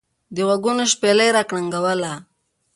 دغوږونو 0.35 0.83
شپېلۍ 0.93 1.29
را 1.35 1.43
کرنګوله. 1.49 2.13